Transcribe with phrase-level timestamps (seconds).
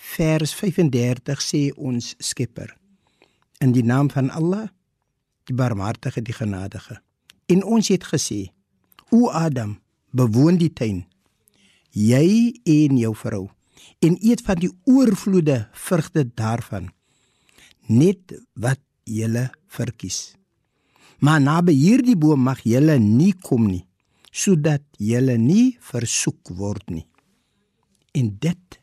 [0.00, 2.72] vers 35 sê ons Skepper:
[3.60, 4.68] In die naam van Allah,
[5.44, 7.00] die Barmhartige, die Genadige.
[7.46, 8.50] En ons het gesê:
[9.10, 9.78] O Adam,
[10.10, 11.04] bewoon die tuin,
[11.90, 13.48] jy en jou vrou,
[14.00, 16.90] en eet van die oorvloede vrugte daarvan,
[17.86, 20.34] net wat julle verkies.
[21.20, 23.84] Maar naby hierdie boom mag julle nie kom nie,
[24.32, 27.06] sodat julle nie versoek word nie.
[28.16, 28.79] En dit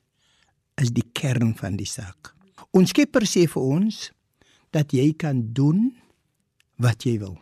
[0.81, 2.33] is die kern van die saak.
[2.75, 4.11] Ons Skepper sê vir ons
[4.75, 5.89] dat jy kan doen
[6.81, 7.37] wat jy wil.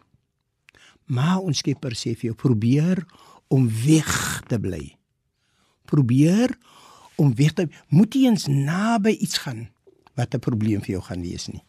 [1.11, 3.03] Maar ons Skepper sê vir jou probeer
[3.53, 4.11] om weg
[4.50, 4.95] te bly.
[5.86, 6.55] Probeer
[7.22, 9.67] om weg te moet jy eens naby iets gaan
[10.16, 11.64] wat 'n probleem vir jou gaan wees nie.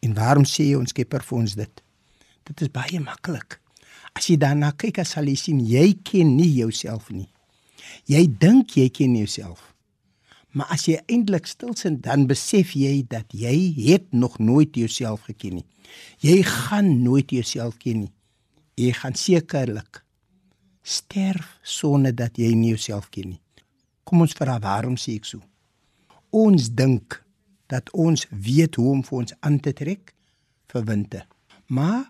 [0.00, 1.82] En waarom sê ons Skepper vir ons dit?
[2.44, 3.60] Dit is baie maklik.
[4.12, 7.28] As jy daarna kyk, as sal jy sien jy ken nie jouself nie.
[8.06, 9.67] Jy dink jy ken jouself.
[10.56, 13.54] Maar as jy eintlik stil sit, dan besef jy dat jy
[13.90, 15.66] het nog nooit jouself geken nie.
[16.24, 18.12] Jy gaan nooit jouself ken nie.
[18.78, 20.02] Jy gaan sekerlik
[20.82, 23.40] sterf sonder dat jy nie jouself ken nie.
[24.08, 25.42] Kom ons vra waarom sê ek so?
[26.32, 27.18] Ons dink
[27.68, 30.14] dat ons weet hoe om vir ons aan te trek
[30.72, 31.26] vir winter.
[31.68, 32.06] Maar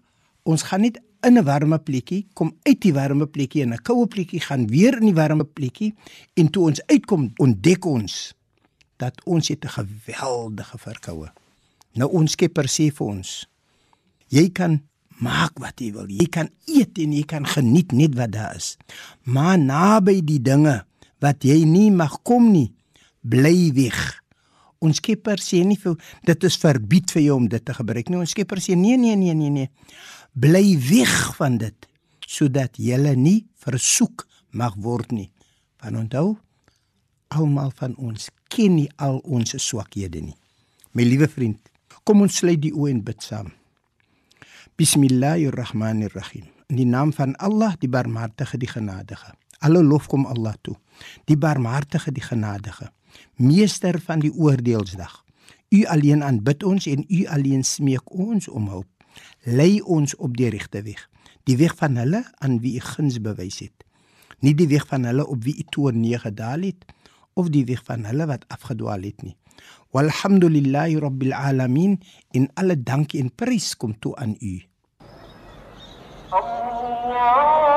[0.47, 0.95] ons gaan nie
[1.27, 4.97] in 'n warme plekkie kom uit die warme plekkie en 'n koue plekkie gaan weer
[4.97, 5.95] in die warme plekkie
[6.35, 8.35] en toe ons uitkom ontdek ons
[8.97, 11.29] dat ons het 'n geweldige verkoue.
[11.95, 13.49] Nou ons Skepper sê vir ons:
[14.29, 14.83] Jy kan
[15.19, 16.09] maak wat jy wil.
[16.09, 18.77] Jy kan eet en jy kan geniet net wat daar is.
[19.23, 20.85] Maar naby die dinge
[21.19, 22.73] wat jy nie mag kom nie,
[23.21, 24.18] bly weg.
[24.85, 25.97] Ons Skepper sê nie vir
[26.27, 28.21] dit is verbied vir jou om dit te gebruik nie.
[28.21, 29.71] Ons Skepper sê nee nee nee nee nee.
[30.39, 31.89] Bly weg van dit
[32.29, 35.31] sodat jy nie versoek mag word nie.
[35.81, 36.37] Want onthou,
[37.33, 40.37] almal van ons ken nie al ons swakhede nie.
[40.93, 41.61] My liewe vriend,
[42.05, 43.51] kom ons sluit die oë en bid saam.
[44.79, 46.47] Bismillahirrahmanirrahim.
[46.69, 49.33] In die naam van Allah, die Barmhartige, die Genadige.
[49.65, 50.77] Alle lof kom Allah toe.
[51.27, 52.93] Die Barmhartige, die Genadige,
[53.37, 55.25] meester van die oordeelsdag.
[55.69, 58.89] U alleen aanbid ons en u alleen smeek ons om hulp.
[59.45, 61.09] Lei ons op die regte weg,
[61.45, 63.85] die weg van hulle aan wie u guns bewys het,
[64.45, 66.85] nie die weg van hulle op wie u toorn neergedaal het
[67.39, 69.37] of die weg van hulle wat afgedwaal het nie.
[69.95, 71.99] Walhamdulillahi rabbil alamin
[72.31, 74.55] in alle dank en prys kom toe aan u.
[76.31, 77.68] Allah